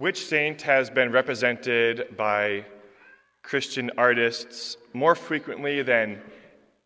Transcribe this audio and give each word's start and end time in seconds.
Which 0.00 0.24
saint 0.24 0.62
has 0.62 0.88
been 0.88 1.12
represented 1.12 2.16
by 2.16 2.64
Christian 3.42 3.90
artists 3.98 4.78
more 4.94 5.14
frequently 5.14 5.82
than 5.82 6.22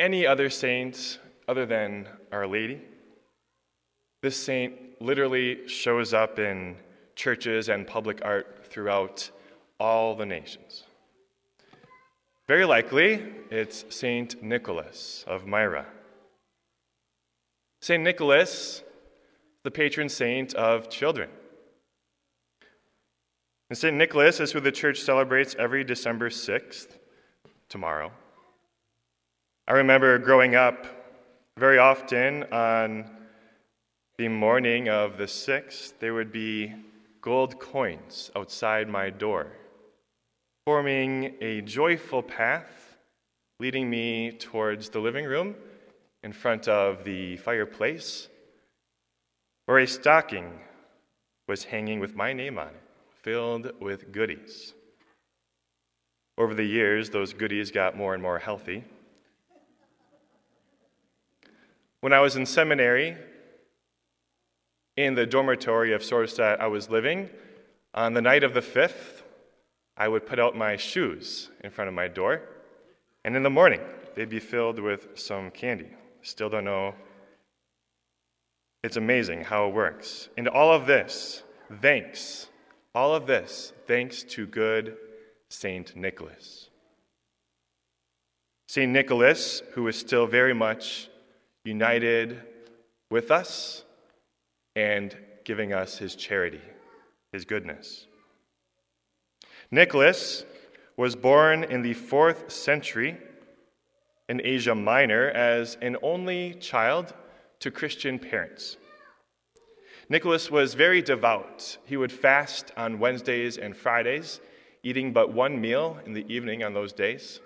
any 0.00 0.26
other 0.26 0.50
saint 0.50 1.20
other 1.46 1.64
than 1.64 2.08
Our 2.32 2.48
Lady? 2.48 2.80
This 4.20 4.36
saint 4.36 5.00
literally 5.00 5.68
shows 5.68 6.12
up 6.12 6.40
in 6.40 6.74
churches 7.14 7.68
and 7.68 7.86
public 7.86 8.18
art 8.24 8.66
throughout 8.68 9.30
all 9.78 10.16
the 10.16 10.26
nations. 10.26 10.82
Very 12.48 12.64
likely, 12.64 13.24
it's 13.48 13.84
Saint 13.90 14.42
Nicholas 14.42 15.24
of 15.28 15.46
Myra. 15.46 15.86
Saint 17.80 18.02
Nicholas, 18.02 18.82
the 19.62 19.70
patron 19.70 20.08
saint 20.08 20.52
of 20.54 20.90
children. 20.90 21.30
And 23.70 23.78
St. 23.78 23.96
Nicholas 23.96 24.40
is 24.40 24.52
who 24.52 24.60
the 24.60 24.70
church 24.70 25.00
celebrates 25.00 25.56
every 25.58 25.84
December 25.84 26.28
6th, 26.28 26.98
tomorrow. 27.70 28.12
I 29.66 29.72
remember 29.72 30.18
growing 30.18 30.54
up 30.54 30.86
very 31.56 31.78
often 31.78 32.44
on 32.52 33.10
the 34.18 34.28
morning 34.28 34.90
of 34.90 35.16
the 35.16 35.24
6th, 35.24 35.94
there 35.98 36.12
would 36.12 36.30
be 36.30 36.74
gold 37.22 37.58
coins 37.58 38.30
outside 38.36 38.88
my 38.88 39.08
door, 39.08 39.46
forming 40.66 41.34
a 41.40 41.62
joyful 41.62 42.22
path 42.22 42.98
leading 43.60 43.88
me 43.88 44.30
towards 44.32 44.90
the 44.90 45.00
living 45.00 45.24
room 45.24 45.54
in 46.22 46.32
front 46.32 46.68
of 46.68 47.02
the 47.04 47.38
fireplace, 47.38 48.28
where 49.64 49.78
a 49.78 49.86
stocking 49.86 50.60
was 51.48 51.64
hanging 51.64 51.98
with 51.98 52.14
my 52.14 52.32
name 52.32 52.58
on 52.58 52.68
it 52.68 52.83
filled 53.24 53.72
with 53.80 54.12
goodies. 54.12 54.74
Over 56.36 56.52
the 56.52 56.64
years, 56.64 57.08
those 57.08 57.32
goodies 57.32 57.70
got 57.70 57.96
more 57.96 58.12
and 58.12 58.22
more 58.22 58.38
healthy. 58.38 58.84
When 62.02 62.12
I 62.12 62.20
was 62.20 62.36
in 62.36 62.44
seminary, 62.44 63.16
in 64.98 65.14
the 65.14 65.24
dormitory 65.24 65.94
of 65.94 66.04
sorts 66.04 66.34
that 66.34 66.60
I 66.60 66.66
was 66.66 66.90
living, 66.90 67.30
on 67.94 68.12
the 68.12 68.20
night 68.20 68.44
of 68.44 68.52
the 68.52 68.60
5th, 68.60 69.22
I 69.96 70.06
would 70.06 70.26
put 70.26 70.38
out 70.38 70.54
my 70.54 70.76
shoes 70.76 71.48
in 71.62 71.70
front 71.70 71.88
of 71.88 71.94
my 71.94 72.08
door, 72.08 72.42
and 73.24 73.36
in 73.36 73.42
the 73.42 73.48
morning, 73.48 73.80
they'd 74.14 74.28
be 74.28 74.38
filled 74.38 74.78
with 74.78 75.18
some 75.18 75.50
candy. 75.50 75.88
Still 76.20 76.50
don't 76.50 76.64
know. 76.64 76.94
It's 78.82 78.98
amazing 78.98 79.44
how 79.44 79.68
it 79.68 79.74
works. 79.74 80.28
And 80.36 80.46
all 80.46 80.72
of 80.72 80.84
this, 80.84 81.42
thanks 81.80 82.48
all 82.94 83.14
of 83.14 83.26
this 83.26 83.72
thanks 83.86 84.22
to 84.22 84.46
good 84.46 84.96
Saint 85.48 85.96
Nicholas. 85.96 86.70
Saint 88.68 88.92
Nicholas, 88.92 89.62
who 89.72 89.86
is 89.88 89.96
still 89.96 90.26
very 90.26 90.54
much 90.54 91.08
united 91.64 92.40
with 93.10 93.30
us 93.30 93.84
and 94.76 95.16
giving 95.44 95.72
us 95.72 95.98
his 95.98 96.16
charity, 96.16 96.60
his 97.32 97.44
goodness. 97.44 98.06
Nicholas 99.70 100.44
was 100.96 101.16
born 101.16 101.64
in 101.64 101.82
the 101.82 101.94
fourth 101.94 102.50
century 102.50 103.18
in 104.28 104.40
Asia 104.42 104.74
Minor 104.74 105.30
as 105.30 105.76
an 105.82 105.96
only 106.02 106.54
child 106.54 107.12
to 107.60 107.70
Christian 107.70 108.18
parents. 108.18 108.76
Nicholas 110.08 110.50
was 110.50 110.74
very 110.74 111.00
devout. 111.00 111.78
He 111.84 111.96
would 111.96 112.12
fast 112.12 112.72
on 112.76 112.98
Wednesdays 112.98 113.56
and 113.56 113.76
Fridays, 113.76 114.40
eating 114.82 115.12
but 115.12 115.32
one 115.32 115.60
meal 115.60 115.98
in 116.04 116.12
the 116.12 116.26
evening 116.32 116.62
on 116.62 116.74
those 116.74 116.92
days. 116.92 117.40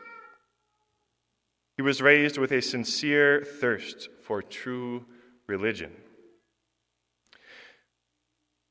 He 1.76 1.82
was 1.82 2.02
raised 2.02 2.38
with 2.38 2.50
a 2.50 2.60
sincere 2.60 3.44
thirst 3.44 4.08
for 4.24 4.42
true 4.42 5.04
religion. 5.46 5.92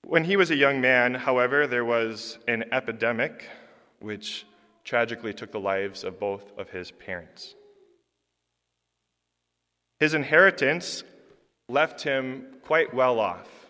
When 0.03 0.25
he 0.25 0.35
was 0.35 0.51
a 0.51 0.55
young 0.55 0.81
man, 0.81 1.13
however, 1.13 1.67
there 1.67 1.85
was 1.85 2.39
an 2.47 2.65
epidemic 2.73 3.49
which 3.99 4.45
tragically 4.83 5.33
took 5.33 5.51
the 5.51 5.59
lives 5.59 6.03
of 6.03 6.19
both 6.19 6.57
of 6.57 6.69
his 6.69 6.91
parents. 6.91 7.55
His 9.99 10.13
inheritance 10.13 11.03
left 11.69 12.03
him 12.03 12.45
quite 12.61 12.93
well 12.93 13.19
off 13.19 13.66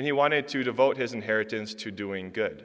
and 0.00 0.06
he 0.06 0.12
wanted 0.12 0.48
to 0.48 0.64
devote 0.64 0.96
his 0.96 1.12
inheritance 1.12 1.74
to 1.74 1.90
doing 1.90 2.30
good. 2.32 2.64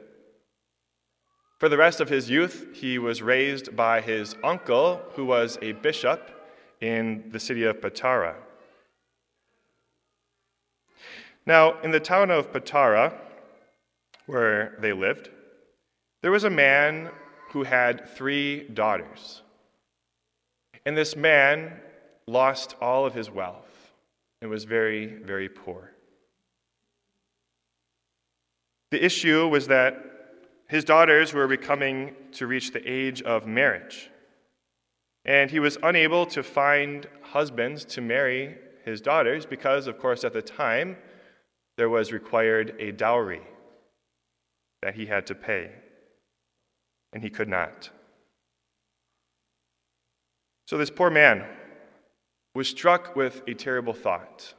For 1.58 1.68
the 1.68 1.76
rest 1.76 2.00
of 2.00 2.08
his 2.08 2.30
youth, 2.30 2.68
he 2.72 2.98
was 2.98 3.20
raised 3.20 3.76
by 3.76 4.00
his 4.00 4.34
uncle, 4.42 5.02
who 5.12 5.26
was 5.26 5.58
a 5.60 5.72
bishop 5.72 6.30
in 6.80 7.28
the 7.30 7.38
city 7.38 7.64
of 7.64 7.82
Patara. 7.82 8.36
Now, 11.44 11.78
in 11.82 11.90
the 11.90 12.00
town 12.00 12.30
of 12.30 12.54
Patara, 12.54 13.12
where 14.24 14.74
they 14.80 14.94
lived, 14.94 15.28
there 16.22 16.32
was 16.32 16.44
a 16.44 16.48
man 16.48 17.10
who 17.50 17.64
had 17.64 18.08
three 18.16 18.66
daughters. 18.68 19.42
And 20.86 20.96
this 20.96 21.14
man 21.14 21.82
lost 22.26 22.76
all 22.80 23.04
of 23.04 23.12
his 23.12 23.30
wealth 23.30 23.92
and 24.40 24.50
was 24.50 24.64
very, 24.64 25.04
very 25.04 25.50
poor. 25.50 25.90
The 28.96 29.04
issue 29.04 29.46
was 29.46 29.66
that 29.66 29.92
his 30.68 30.82
daughters 30.82 31.34
were 31.34 31.46
becoming 31.46 32.16
to 32.32 32.46
reach 32.46 32.72
the 32.72 32.80
age 32.90 33.20
of 33.20 33.46
marriage. 33.46 34.10
And 35.26 35.50
he 35.50 35.60
was 35.60 35.76
unable 35.82 36.24
to 36.28 36.42
find 36.42 37.06
husbands 37.20 37.84
to 37.84 38.00
marry 38.00 38.56
his 38.86 39.02
daughters 39.02 39.44
because, 39.44 39.86
of 39.86 39.98
course, 39.98 40.24
at 40.24 40.32
the 40.32 40.40
time, 40.40 40.96
there 41.76 41.90
was 41.90 42.10
required 42.10 42.74
a 42.78 42.90
dowry 42.90 43.42
that 44.80 44.94
he 44.94 45.04
had 45.04 45.26
to 45.26 45.34
pay, 45.34 45.72
and 47.12 47.22
he 47.22 47.28
could 47.28 47.48
not. 47.48 47.90
So 50.68 50.78
this 50.78 50.88
poor 50.88 51.10
man 51.10 51.44
was 52.54 52.66
struck 52.66 53.14
with 53.14 53.42
a 53.46 53.52
terrible 53.52 53.92
thought 53.92 54.54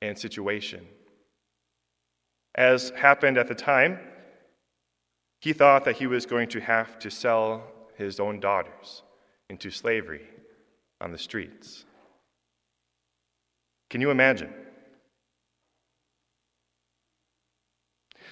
and 0.00 0.16
situation. 0.16 0.86
As 2.58 2.90
happened 2.90 3.38
at 3.38 3.46
the 3.46 3.54
time, 3.54 4.00
he 5.40 5.52
thought 5.52 5.84
that 5.84 5.94
he 5.94 6.08
was 6.08 6.26
going 6.26 6.48
to 6.48 6.60
have 6.60 6.98
to 6.98 7.08
sell 7.08 7.62
his 7.94 8.18
own 8.18 8.40
daughters 8.40 9.04
into 9.48 9.70
slavery 9.70 10.26
on 11.00 11.12
the 11.12 11.18
streets. 11.18 11.84
Can 13.90 14.00
you 14.00 14.10
imagine? 14.10 14.52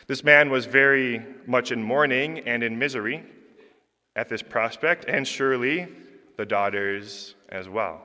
This 0.09 0.25
man 0.25 0.51
was 0.51 0.67
very 0.67 1.25
much 1.47 1.71
in 1.71 1.81
mourning 1.81 2.41
and 2.41 2.65
in 2.65 2.81
misery 2.81 3.23
at 4.17 4.29
this 4.29 4.43
prospect, 4.43 5.05
and 5.07 5.25
surely 5.25 5.87
the 6.37 6.47
daughters 6.47 7.37
as 7.51 7.69
well. 7.69 8.03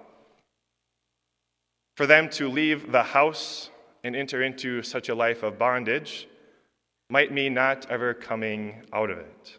For 1.98 2.06
them 2.06 2.30
to 2.30 2.48
leave 2.48 2.92
the 2.92 3.02
house 3.02 3.72
and 4.04 4.16
enter 4.16 4.42
into 4.44 4.82
such 4.82 5.10
a 5.10 5.16
life 5.16 5.44
of 5.44 5.60
bondage 5.60 6.28
might 7.10 7.32
mean 7.32 7.54
not 7.54 7.90
ever 7.90 8.14
coming 8.14 8.84
out 8.94 9.10
of 9.10 9.18
it. 9.20 9.58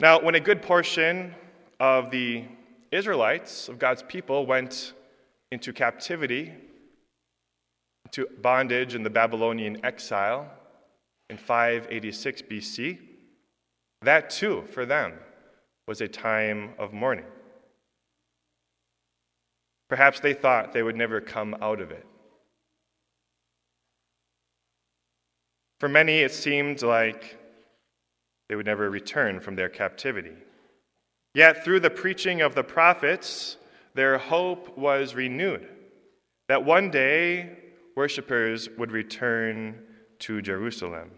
Now, 0.00 0.20
when 0.20 0.34
a 0.34 0.40
good 0.40 0.60
portion 0.60 1.34
of 1.80 2.10
the 2.10 2.44
Israelites, 2.92 3.68
of 3.68 3.78
God's 3.78 4.02
people, 4.02 4.46
went 4.46 4.92
into 5.52 5.72
captivity, 5.72 6.52
into 8.04 8.26
bondage 8.42 8.94
in 8.94 9.02
the 9.02 9.10
Babylonian 9.10 9.84
exile 9.84 10.50
in 11.30 11.36
586 11.36 12.42
BC, 12.42 12.98
that 14.02 14.30
too, 14.30 14.64
for 14.72 14.84
them, 14.84 15.14
was 15.88 16.00
a 16.00 16.08
time 16.08 16.70
of 16.78 16.92
mourning. 16.92 17.24
Perhaps 19.88 20.20
they 20.20 20.34
thought 20.34 20.72
they 20.72 20.82
would 20.82 20.96
never 20.96 21.20
come 21.20 21.56
out 21.60 21.80
of 21.80 21.90
it. 21.90 22.06
For 25.78 25.88
many, 25.88 26.20
it 26.20 26.32
seemed 26.32 26.82
like 26.82 27.38
they 28.48 28.56
would 28.56 28.66
never 28.66 28.90
return 28.90 29.40
from 29.40 29.56
their 29.56 29.68
captivity. 29.68 30.36
Yet, 31.34 31.64
through 31.64 31.80
the 31.80 31.90
preaching 31.90 32.40
of 32.40 32.54
the 32.54 32.64
prophets, 32.64 33.58
their 33.94 34.18
hope 34.18 34.76
was 34.76 35.14
renewed 35.14 35.68
that 36.48 36.64
one 36.64 36.90
day 36.90 37.58
worshippers 37.96 38.68
would 38.78 38.92
return 38.92 39.82
to 40.20 40.40
Jerusalem. 40.40 41.10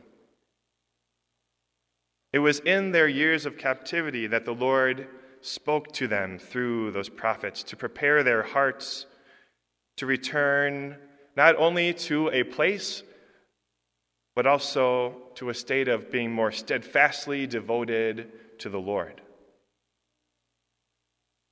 It 2.32 2.38
was 2.41 2.61
in 2.61 2.93
their 2.93 3.09
years 3.09 3.47
of 3.47 3.59
captivity 3.59 4.26
that 4.26 4.44
the 4.44 4.55
Lord 4.55 5.09
spoke 5.49 5.93
to 5.93 6.06
them 6.06 6.39
through 6.39 6.91
those 6.93 7.09
prophets 7.09 7.62
to 7.65 7.77
prepare 7.77 8.23
their 8.23 8.43
hearts 8.43 9.06
to 9.99 10.06
return 10.06 10.97
not 11.37 11.56
only 11.56 11.93
to 11.93 12.31
a 12.31 12.45
place, 12.45 13.03
but 14.35 14.47
also 14.47 15.15
to 15.35 15.50
a 15.50 15.55
state 15.55 15.89
of 15.89 16.11
being 16.11 16.33
more 16.33 16.53
steadfastly 16.53 17.47
devoted 17.47 18.31
to 18.59 18.69
the 18.69 18.79
Lord. 18.79 19.21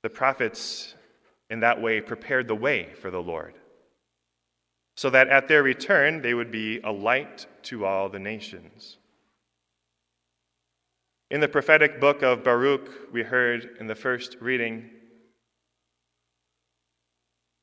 The 0.03 0.09
prophets, 0.09 0.95
in 1.49 1.59
that 1.59 1.81
way, 1.81 1.99
prepared 1.99 2.47
the 2.47 2.55
way 2.55 2.93
for 3.01 3.11
the 3.11 3.21
Lord, 3.21 3.55
so 4.95 5.09
that 5.09 5.27
at 5.27 5.47
their 5.47 5.63
return 5.63 6.21
they 6.21 6.33
would 6.33 6.51
be 6.51 6.79
a 6.81 6.91
light 6.91 7.45
to 7.63 7.85
all 7.85 8.07
the 8.07 8.19
nations. 8.19 8.97
In 11.29 11.41
the 11.41 11.49
prophetic 11.49 11.99
book 11.99 12.23
of 12.23 12.41
Baruch, 12.45 13.11
we 13.11 13.21
heard 13.21 13.75
in 13.81 13.87
the 13.87 13.95
first 13.95 14.37
reading, 14.39 14.89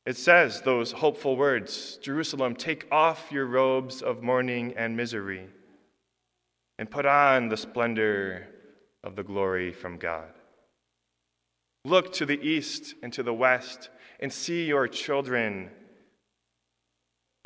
it 0.04 0.18
says 0.18 0.60
those 0.60 0.92
hopeful 0.92 1.34
words 1.34 1.98
Jerusalem, 2.02 2.56
take 2.56 2.86
off 2.92 3.32
your 3.32 3.46
robes 3.46 4.02
of 4.02 4.22
mourning 4.22 4.74
and 4.76 4.94
misery, 4.94 5.48
and 6.78 6.90
put 6.90 7.06
on 7.06 7.48
the 7.48 7.56
splendor 7.56 8.48
of 9.02 9.16
the 9.16 9.22
glory 9.22 9.72
from 9.72 9.96
God. 9.96 10.34
Look 11.86 12.12
to 12.14 12.26
the 12.26 12.40
east 12.46 12.94
and 13.02 13.14
to 13.14 13.22
the 13.22 13.32
west 13.32 13.88
and 14.20 14.30
see 14.30 14.66
your 14.66 14.88
children 14.88 15.70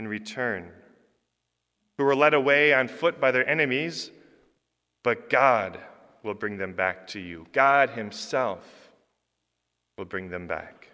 in 0.01 0.09
return, 0.09 0.73
who 1.97 2.05
were 2.05 2.17
led 2.17 2.35
away 2.35 2.75
on 2.75 2.89
foot 2.89 3.21
by 3.21 3.31
their 3.31 3.49
enemies, 3.49 4.11
but 5.05 5.31
God 5.31 5.79
will 6.29 6.35
bring 6.35 6.59
them 6.59 6.75
back 6.75 7.07
to 7.09 7.19
you. 7.19 7.47
God 7.53 7.91
Himself 7.91 8.93
will 9.97 10.05
bring 10.05 10.29
them 10.29 10.47
back. 10.47 10.89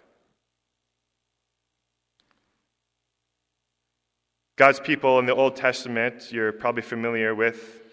God's 4.57 4.79
people 4.79 5.19
in 5.19 5.25
the 5.25 5.35
Old 5.35 5.57
Testament, 5.57 6.31
you're 6.31 6.53
probably 6.53 6.81
familiar 6.81 7.35
with, 7.35 7.83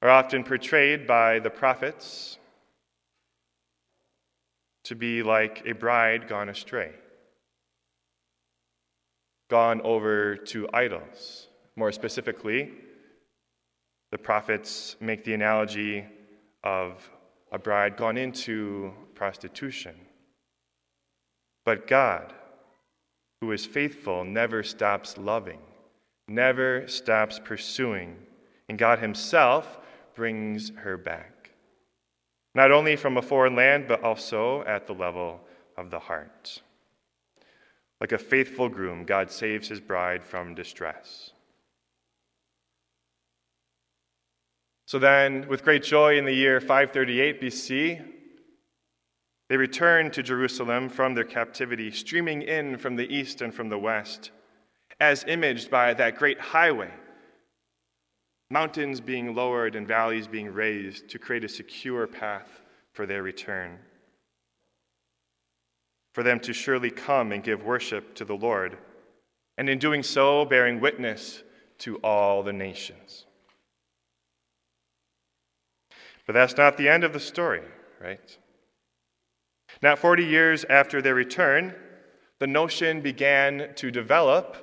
are 0.00 0.08
often 0.08 0.44
portrayed 0.44 1.06
by 1.06 1.40
the 1.40 1.50
prophets 1.50 2.38
to 4.84 4.94
be 4.94 5.24
like 5.24 5.62
a 5.66 5.72
bride 5.72 6.28
gone 6.28 6.48
astray, 6.48 6.92
gone 9.50 9.80
over 9.80 10.36
to 10.36 10.68
idols. 10.72 11.48
More 11.74 11.90
specifically, 11.90 12.70
the 14.12 14.18
prophets 14.18 14.94
make 15.00 15.24
the 15.24 15.34
analogy 15.34 16.04
of 16.64 17.10
a 17.50 17.58
bride 17.58 17.96
gone 17.96 18.16
into 18.16 18.92
prostitution. 19.14 19.94
But 21.64 21.86
God, 21.86 22.32
who 23.40 23.52
is 23.52 23.66
faithful, 23.66 24.24
never 24.24 24.62
stops 24.62 25.16
loving 25.18 25.60
never 26.28 26.86
stops 26.88 27.38
pursuing, 27.38 28.16
and 28.68 28.78
God 28.78 28.98
Himself 28.98 29.78
brings 30.14 30.70
her 30.76 30.96
back. 30.96 31.50
Not 32.54 32.70
only 32.70 32.96
from 32.96 33.16
a 33.16 33.22
foreign 33.22 33.56
land, 33.56 33.86
but 33.88 34.02
also 34.02 34.62
at 34.64 34.86
the 34.86 34.94
level 34.94 35.40
of 35.76 35.90
the 35.90 35.98
heart. 35.98 36.62
Like 38.00 38.12
a 38.12 38.18
faithful 38.18 38.68
groom, 38.68 39.04
God 39.04 39.30
saves 39.30 39.68
his 39.68 39.80
bride 39.80 40.24
from 40.24 40.54
distress. 40.54 41.31
So 44.92 44.98
then, 44.98 45.48
with 45.48 45.64
great 45.64 45.82
joy 45.82 46.18
in 46.18 46.26
the 46.26 46.34
year 46.34 46.60
538 46.60 47.40
BC, 47.40 48.04
they 49.48 49.56
returned 49.56 50.12
to 50.12 50.22
Jerusalem 50.22 50.90
from 50.90 51.14
their 51.14 51.24
captivity, 51.24 51.90
streaming 51.90 52.42
in 52.42 52.76
from 52.76 52.96
the 52.96 53.10
east 53.10 53.40
and 53.40 53.54
from 53.54 53.70
the 53.70 53.78
west 53.78 54.32
as 55.00 55.24
imaged 55.26 55.70
by 55.70 55.94
that 55.94 56.18
great 56.18 56.38
highway. 56.38 56.90
Mountains 58.50 59.00
being 59.00 59.34
lowered 59.34 59.76
and 59.76 59.88
valleys 59.88 60.26
being 60.26 60.52
raised 60.52 61.08
to 61.08 61.18
create 61.18 61.44
a 61.44 61.48
secure 61.48 62.06
path 62.06 62.60
for 62.92 63.06
their 63.06 63.22
return. 63.22 63.78
For 66.12 66.22
them 66.22 66.38
to 66.40 66.52
surely 66.52 66.90
come 66.90 67.32
and 67.32 67.42
give 67.42 67.64
worship 67.64 68.14
to 68.16 68.26
the 68.26 68.36
Lord, 68.36 68.76
and 69.56 69.70
in 69.70 69.78
doing 69.78 70.02
so, 70.02 70.44
bearing 70.44 70.80
witness 70.80 71.42
to 71.78 71.96
all 72.04 72.42
the 72.42 72.52
nations. 72.52 73.24
But 76.32 76.38
that's 76.38 76.56
not 76.56 76.78
the 76.78 76.88
end 76.88 77.04
of 77.04 77.12
the 77.12 77.20
story, 77.20 77.60
right? 78.00 78.38
Not 79.82 79.98
40 79.98 80.24
years 80.24 80.64
after 80.70 81.02
their 81.02 81.14
return, 81.14 81.74
the 82.38 82.46
notion 82.46 83.02
began 83.02 83.74
to 83.74 83.90
develop 83.90 84.56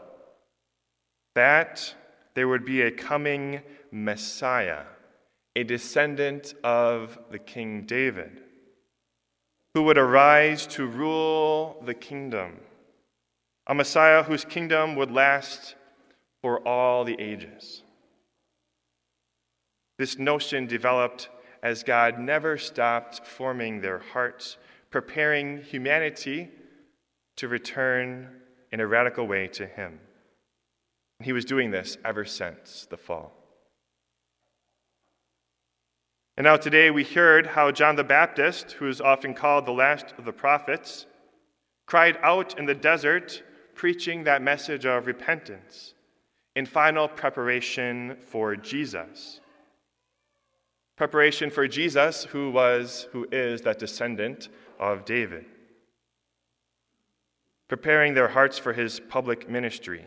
that 1.36 1.94
there 2.34 2.48
would 2.48 2.66
be 2.66 2.82
a 2.82 2.90
coming 2.90 3.62
Messiah, 3.92 4.82
a 5.56 5.64
descendant 5.64 6.56
of 6.64 7.20
the 7.30 7.38
King 7.38 7.84
David, 7.84 8.42
who 9.76 9.84
would 9.84 10.00
arise 10.00 10.66
to 10.66 10.88
rule 10.88 11.84
the 11.86 11.94
kingdom, 11.94 12.62
a 13.68 13.76
Messiah 13.76 14.24
whose 14.24 14.44
kingdom 14.44 14.96
would 14.96 15.12
last 15.12 15.76
for 16.42 16.68
all 16.68 17.04
the 17.04 17.22
ages. 17.22 17.84
This 20.00 20.18
notion 20.18 20.66
developed 20.66 21.30
as 21.62 21.84
God 21.84 22.20
never 22.20 22.58
stopped 22.58 23.26
forming 23.26 23.82
their 23.82 24.00
hearts, 24.00 24.58
preparing 24.90 25.62
humanity 25.62 26.50
to 27.38 27.48
return 27.48 28.30
in 28.72 28.80
a 28.80 28.88
radical 28.88 29.28
way 29.28 29.48
to 29.48 29.66
Him. 29.66 30.00
He 31.22 31.34
was 31.34 31.46
doing 31.46 31.72
this 31.72 31.98
ever 32.06 32.26
since 32.26 32.88
the 32.90 32.98
fall. 32.98 33.34
And 36.38 36.46
now 36.46 36.56
today 36.56 36.90
we 36.90 37.04
heard 37.04 37.48
how 37.48 37.72
John 37.72 37.98
the 37.98 38.04
Baptist, 38.04 38.72
who 38.74 38.88
is 38.88 39.02
often 39.02 39.34
called 39.34 39.66
the 39.66 39.74
last 39.74 40.14
of 40.18 40.24
the 40.24 40.32
prophets, 40.32 41.06
cried 41.86 42.18
out 42.24 42.58
in 42.58 42.66
the 42.66 42.76
desert, 42.76 43.44
preaching 43.76 44.24
that 44.24 44.42
message 44.42 44.86
of 44.86 45.06
repentance 45.06 45.96
in 46.56 46.66
final 46.66 47.08
preparation 47.08 48.16
for 48.20 48.56
Jesus. 48.56 49.39
Preparation 51.00 51.50
for 51.50 51.66
Jesus, 51.66 52.26
who 52.26 52.52
was, 52.52 53.08
who 53.14 53.26
is 53.32 53.62
that 53.62 53.80
descendant 53.80 54.50
of 54.82 55.06
David. 55.06 55.46
Preparing 57.70 58.14
their 58.14 58.28
hearts 58.28 58.60
for 58.60 58.74
his 58.74 59.00
public 59.00 59.50
ministry 59.50 60.04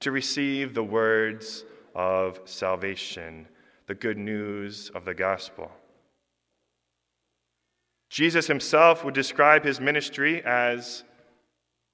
to 0.00 0.10
receive 0.10 0.74
the 0.74 0.84
words 0.84 1.64
of 1.94 2.38
salvation, 2.44 3.48
the 3.86 3.94
good 3.94 4.18
news 4.18 4.90
of 4.94 5.06
the 5.06 5.14
gospel. 5.14 5.70
Jesus 8.10 8.46
himself 8.46 9.06
would 9.06 9.14
describe 9.14 9.64
his 9.64 9.80
ministry 9.80 10.44
as 10.44 11.02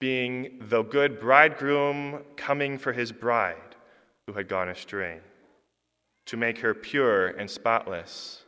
being 0.00 0.58
the 0.62 0.82
good 0.82 1.20
bridegroom 1.20 2.24
coming 2.34 2.76
for 2.76 2.92
his 2.92 3.12
bride 3.12 3.76
who 4.26 4.32
had 4.32 4.48
gone 4.48 4.68
astray, 4.68 5.20
to 6.26 6.36
make 6.36 6.58
her 6.58 6.74
pure 6.74 7.28
and 7.28 7.50
spotless, 7.50 8.42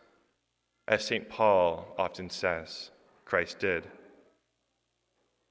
as 0.87 1.05
St. 1.05 1.29
Paul 1.29 1.95
often 1.99 2.31
says 2.31 2.91
Christ 3.25 3.59
did. 3.59 3.89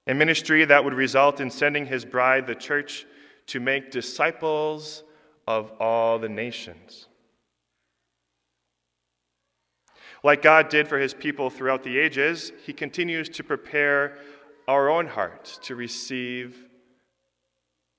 A 0.07 0.13
ministry 0.13 0.65
that 0.65 0.83
would 0.83 0.93
result 0.93 1.39
in 1.39 1.49
sending 1.49 1.85
his 1.85 2.05
bride, 2.05 2.45
the 2.45 2.55
church, 2.55 3.05
to 3.47 3.59
make 3.59 3.91
disciples 3.91 5.03
of 5.47 5.71
all 5.79 6.19
the 6.19 6.29
nations. 6.29 7.07
Like 10.23 10.41
God 10.41 10.69
did 10.69 10.87
for 10.87 10.97
his 10.97 11.13
people 11.13 11.49
throughout 11.49 11.83
the 11.83 11.99
ages, 11.99 12.51
he 12.65 12.71
continues 12.71 13.27
to 13.29 13.43
prepare 13.43 14.17
our 14.67 14.89
own 14.89 15.07
hearts 15.07 15.59
to 15.63 15.75
receive 15.75 16.65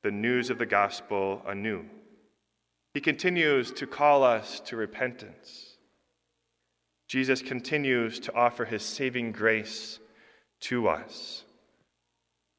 the 0.02 0.10
news 0.10 0.48
of 0.48 0.58
the 0.58 0.66
gospel 0.66 1.42
anew. 1.46 1.84
He 2.94 3.00
continues 3.00 3.72
to 3.72 3.86
call 3.88 4.22
us 4.22 4.60
to 4.60 4.76
repentance. 4.76 5.76
Jesus 7.08 7.42
continues 7.42 8.20
to 8.20 8.34
offer 8.34 8.64
his 8.64 8.82
saving 8.82 9.32
grace 9.32 9.98
to 10.60 10.88
us, 10.88 11.44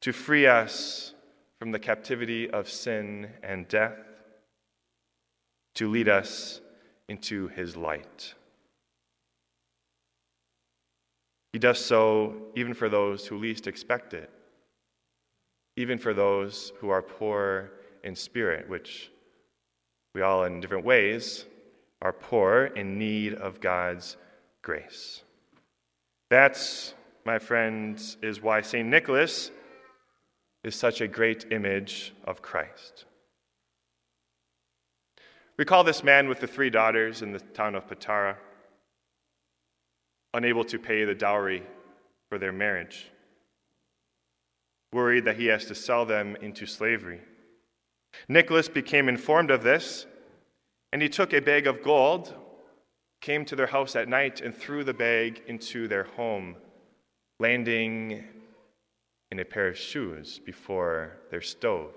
to 0.02 0.12
free 0.12 0.46
us 0.46 1.14
from 1.58 1.72
the 1.72 1.78
captivity 1.78 2.50
of 2.50 2.68
sin 2.68 3.30
and 3.42 3.66
death 3.66 3.98
to 5.74 5.90
lead 5.90 6.08
us 6.08 6.60
into 7.08 7.48
his 7.48 7.76
light. 7.76 8.34
He 11.52 11.58
does 11.58 11.82
so 11.82 12.34
even 12.54 12.74
for 12.74 12.88
those 12.88 13.26
who 13.26 13.38
least 13.38 13.66
expect 13.66 14.12
it, 14.12 14.30
even 15.76 15.98
for 15.98 16.12
those 16.12 16.72
who 16.78 16.90
are 16.90 17.02
poor 17.02 17.72
in 18.04 18.14
spirit, 18.14 18.68
which 18.68 19.10
we 20.16 20.22
all, 20.22 20.44
in 20.44 20.60
different 20.60 20.86
ways, 20.86 21.44
are 22.00 22.10
poor 22.10 22.64
in 22.74 22.98
need 22.98 23.34
of 23.34 23.60
God's 23.60 24.16
grace. 24.62 25.22
That's, 26.30 26.94
my 27.26 27.38
friends, 27.38 28.16
is 28.22 28.40
why 28.40 28.62
St. 28.62 28.88
Nicholas 28.88 29.50
is 30.64 30.74
such 30.74 31.02
a 31.02 31.06
great 31.06 31.52
image 31.52 32.14
of 32.24 32.40
Christ. 32.40 33.04
Recall 35.58 35.84
this 35.84 36.02
man 36.02 36.30
with 36.30 36.40
the 36.40 36.46
three 36.46 36.70
daughters 36.70 37.20
in 37.20 37.32
the 37.32 37.40
town 37.40 37.74
of 37.74 37.86
Patara, 37.86 38.36
unable 40.32 40.64
to 40.64 40.78
pay 40.78 41.04
the 41.04 41.14
dowry 41.14 41.62
for 42.30 42.38
their 42.38 42.52
marriage, 42.52 43.10
worried 44.94 45.26
that 45.26 45.36
he 45.36 45.46
has 45.46 45.66
to 45.66 45.74
sell 45.74 46.06
them 46.06 46.36
into 46.40 46.64
slavery. 46.64 47.20
Nicholas 48.28 48.68
became 48.68 49.08
informed 49.08 49.50
of 49.50 49.62
this, 49.62 50.06
and 50.92 51.02
he 51.02 51.08
took 51.08 51.32
a 51.32 51.40
bag 51.40 51.66
of 51.66 51.82
gold, 51.82 52.34
came 53.20 53.44
to 53.44 53.56
their 53.56 53.66
house 53.66 53.96
at 53.96 54.08
night, 54.08 54.40
and 54.40 54.54
threw 54.54 54.84
the 54.84 54.94
bag 54.94 55.42
into 55.46 55.88
their 55.88 56.04
home, 56.04 56.56
landing 57.38 58.24
in 59.30 59.40
a 59.40 59.44
pair 59.44 59.68
of 59.68 59.76
shoes 59.76 60.38
before 60.38 61.16
their 61.30 61.42
stove. 61.42 61.92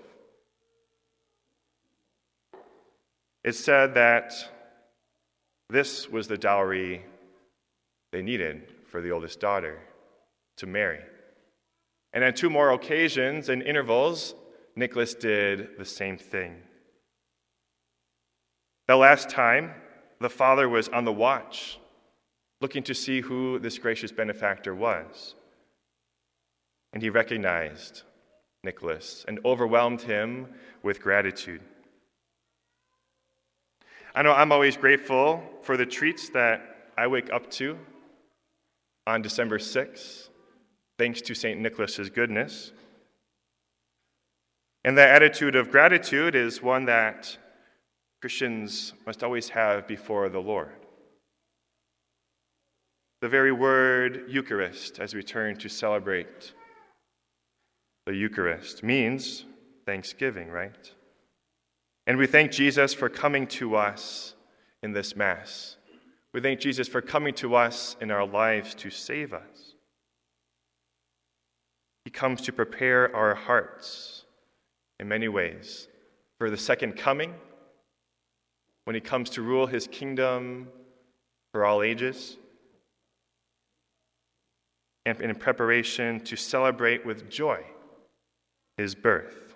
It 3.42 3.54
said 3.54 3.94
that 3.94 4.34
this 5.70 6.08
was 6.08 6.28
the 6.28 6.36
dowry 6.36 7.04
they 8.12 8.22
needed 8.22 8.68
for 8.90 9.00
the 9.00 9.12
oldest 9.12 9.40
daughter 9.40 9.78
to 10.56 10.66
marry. 10.66 11.00
And 12.12 12.24
on 12.24 12.34
two 12.34 12.50
more 12.50 12.72
occasions 12.72 13.48
and 13.48 13.62
intervals, 13.62 14.34
Nicholas 14.80 15.14
did 15.14 15.76
the 15.78 15.84
same 15.84 16.16
thing. 16.16 16.56
The 18.88 18.96
last 18.96 19.28
time, 19.28 19.74
the 20.20 20.30
father 20.30 20.70
was 20.70 20.88
on 20.88 21.04
the 21.04 21.12
watch, 21.12 21.78
looking 22.62 22.82
to 22.84 22.94
see 22.94 23.20
who 23.20 23.58
this 23.58 23.78
gracious 23.78 24.10
benefactor 24.10 24.74
was. 24.74 25.34
And 26.94 27.02
he 27.02 27.10
recognized 27.10 28.02
Nicholas 28.64 29.26
and 29.28 29.38
overwhelmed 29.44 30.00
him 30.00 30.48
with 30.82 31.02
gratitude. 31.02 31.60
I 34.14 34.22
know 34.22 34.32
I'm 34.32 34.50
always 34.50 34.78
grateful 34.78 35.42
for 35.62 35.76
the 35.76 35.86
treats 35.86 36.30
that 36.30 36.92
I 36.96 37.06
wake 37.06 37.30
up 37.30 37.50
to 37.52 37.78
on 39.06 39.20
December 39.20 39.58
6th, 39.58 40.30
thanks 40.98 41.20
to 41.20 41.34
St. 41.34 41.60
Nicholas's 41.60 42.08
goodness. 42.08 42.72
And 44.84 44.96
that 44.96 45.10
attitude 45.10 45.56
of 45.56 45.70
gratitude 45.70 46.34
is 46.34 46.62
one 46.62 46.86
that 46.86 47.36
Christians 48.20 48.94
must 49.06 49.22
always 49.22 49.50
have 49.50 49.86
before 49.86 50.28
the 50.28 50.40
Lord. 50.40 50.72
The 53.20 53.28
very 53.28 53.52
word 53.52 54.24
Eucharist, 54.28 54.98
as 54.98 55.14
we 55.14 55.22
turn 55.22 55.56
to 55.56 55.68
celebrate 55.68 56.54
the 58.06 58.14
Eucharist, 58.14 58.82
means 58.82 59.44
thanksgiving, 59.84 60.48
right? 60.48 60.90
And 62.06 62.16
we 62.16 62.26
thank 62.26 62.50
Jesus 62.50 62.94
for 62.94 63.10
coming 63.10 63.46
to 63.48 63.76
us 63.76 64.34
in 64.82 64.92
this 64.92 65.14
Mass. 65.14 65.76
We 66.32 66.40
thank 66.40 66.60
Jesus 66.60 66.88
for 66.88 67.02
coming 67.02 67.34
to 67.34 67.54
us 67.56 67.96
in 68.00 68.10
our 68.10 68.26
lives 68.26 68.74
to 68.76 68.90
save 68.90 69.34
us. 69.34 69.74
He 72.04 72.10
comes 72.10 72.40
to 72.42 72.52
prepare 72.52 73.14
our 73.14 73.34
hearts 73.34 74.19
in 75.00 75.08
many 75.08 75.28
ways 75.28 75.88
for 76.38 76.50
the 76.50 76.56
second 76.56 76.96
coming, 76.96 77.34
when 78.84 78.94
he 78.94 79.00
comes 79.00 79.30
to 79.30 79.42
rule 79.42 79.66
his 79.66 79.86
kingdom 79.88 80.68
for 81.52 81.64
all 81.64 81.82
ages, 81.82 82.36
and 85.06 85.20
in 85.20 85.34
preparation 85.34 86.20
to 86.20 86.36
celebrate 86.36 87.04
with 87.04 87.28
joy 87.28 87.64
his 88.76 88.94
birth 88.94 89.54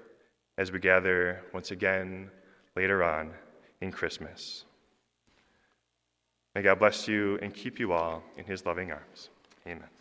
as 0.58 0.72
we 0.72 0.78
gather 0.78 1.42
once 1.52 1.70
again 1.70 2.30
later 2.76 3.04
on 3.04 3.30
in 3.80 3.92
Christmas. 3.92 4.64
May 6.54 6.62
God 6.62 6.78
bless 6.78 7.06
you 7.06 7.38
and 7.42 7.52
keep 7.52 7.78
you 7.78 7.92
all 7.92 8.22
in 8.36 8.44
his 8.44 8.64
loving 8.64 8.92
arms. 8.92 9.28
Amen. 9.66 9.93